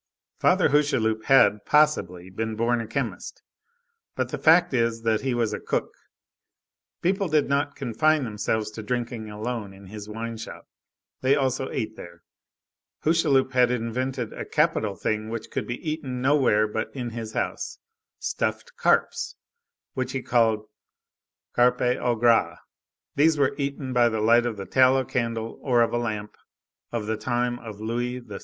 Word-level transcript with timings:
Father 0.39 0.69
Hucheloup 0.69 1.25
had, 1.25 1.63
possibly, 1.63 2.31
been 2.31 2.55
born 2.55 2.81
a 2.81 2.87
chemist, 2.87 3.43
but 4.15 4.29
the 4.29 4.39
fact 4.39 4.73
is 4.73 5.03
that 5.03 5.21
he 5.21 5.35
was 5.35 5.53
a 5.53 5.59
cook; 5.59 5.93
people 7.03 7.27
did 7.27 7.47
not 7.47 7.75
confine 7.75 8.23
themselves 8.23 8.71
to 8.71 8.81
drinking 8.81 9.29
alone 9.29 9.73
in 9.75 9.85
his 9.85 10.09
wine 10.09 10.37
shop, 10.37 10.67
they 11.21 11.35
also 11.35 11.69
ate 11.69 11.97
there. 11.97 12.23
Hucheloup 13.03 13.51
had 13.51 13.69
invented 13.69 14.33
a 14.33 14.43
capital 14.43 14.95
thing 14.95 15.29
which 15.29 15.51
could 15.51 15.67
be 15.67 15.77
eaten 15.87 16.19
nowhere 16.19 16.67
but 16.67 16.89
in 16.95 17.11
his 17.11 17.33
house, 17.33 17.77
stuffed 18.17 18.75
carps, 18.75 19.35
which 19.93 20.13
he 20.13 20.23
called 20.23 20.65
carpes 21.53 21.99
au 22.01 22.15
gras. 22.15 22.57
These 23.13 23.37
were 23.37 23.53
eaten 23.55 23.93
by 23.93 24.09
the 24.09 24.19
light 24.19 24.47
of 24.47 24.59
a 24.59 24.65
tallow 24.65 25.05
candle 25.05 25.59
or 25.61 25.83
of 25.83 25.93
a 25.93 25.99
lamp 25.99 26.37
of 26.91 27.05
the 27.05 27.17
time 27.17 27.59
of 27.59 27.79
Louis 27.79 28.19
XVI. 28.19 28.39